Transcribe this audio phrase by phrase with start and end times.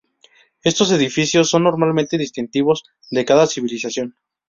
[0.63, 4.15] Estos edificios son normalmente distintivos de cada civilización.